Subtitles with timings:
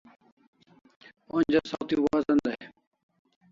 [1.35, 2.59] Onja saw thi wazan dai